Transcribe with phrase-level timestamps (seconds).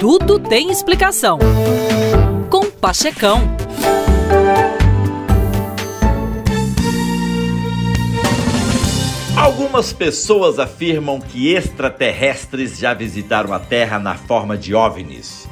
[0.00, 1.38] Tudo tem explicação.
[2.48, 3.42] Com Pachecão.
[9.36, 15.46] Algumas pessoas afirmam que extraterrestres já visitaram a Terra na forma de OVNIs.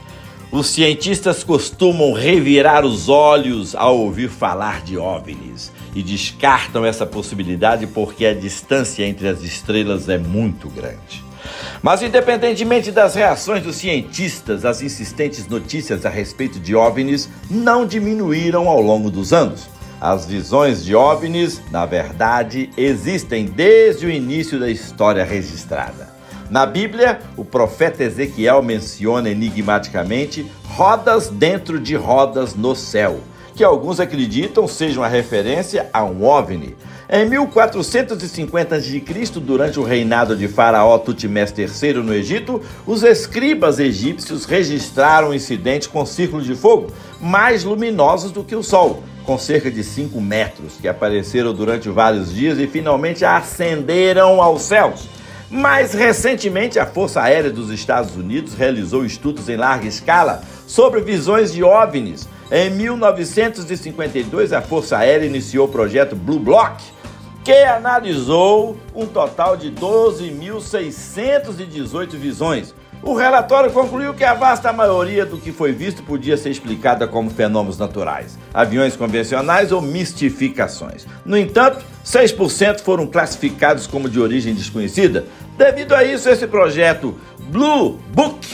[0.50, 7.86] Os cientistas costumam revirar os olhos ao ouvir falar de OVNIs e descartam essa possibilidade
[7.86, 11.27] porque a distância entre as estrelas é muito grande.
[11.82, 18.68] Mas, independentemente das reações dos cientistas, as insistentes notícias a respeito de OVNIs não diminuíram
[18.68, 19.68] ao longo dos anos.
[20.00, 26.08] As visões de OVNIs, na verdade, existem desde o início da história registrada.
[26.50, 33.20] Na Bíblia, o profeta Ezequiel menciona enigmaticamente rodas dentro de rodas no céu,
[33.54, 36.76] que alguns acreditam sejam a referência a um OVNI.
[37.10, 44.44] Em 1450 a.C., durante o reinado de Faraó Tutmés III no Egito, os escribas egípcios
[44.44, 49.70] registraram um incidente com círculos de fogo mais luminosos do que o Sol, com cerca
[49.70, 55.08] de 5 metros, que apareceram durante vários dias e finalmente ascenderam aos céus.
[55.50, 61.54] Mais recentemente, a Força Aérea dos Estados Unidos realizou estudos em larga escala sobre visões
[61.54, 62.28] de OVNIs.
[62.50, 66.82] Em 1952, a Força Aérea iniciou o projeto Blue Block,
[67.48, 72.74] que analisou um total de 12.618 visões.
[73.02, 77.30] O relatório concluiu que a vasta maioria do que foi visto podia ser explicada como
[77.30, 81.06] fenômenos naturais, aviões convencionais ou mistificações.
[81.24, 85.24] No entanto, 6% foram classificados como de origem desconhecida.
[85.56, 88.46] Devido a isso, esse projeto Blue Book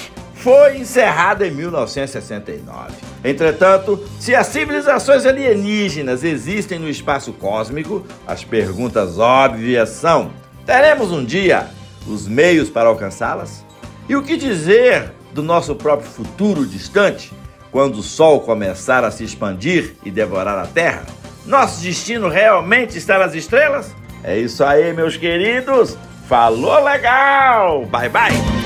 [0.45, 2.93] foi encerrado em 1969.
[3.25, 10.31] Entretanto, se as civilizações alienígenas existem no espaço cósmico, as perguntas óbvias são:
[10.67, 11.69] teremos um dia
[12.07, 13.65] os meios para alcançá-las?
[14.07, 17.33] E o que dizer do nosso próprio futuro distante,
[17.73, 21.07] quando o Sol começar a se expandir e devorar a Terra?
[21.47, 23.97] Nosso destino realmente está nas estrelas?
[24.23, 25.97] É isso aí, meus queridos.
[26.29, 27.87] Falou legal!
[27.87, 28.64] Bye bye!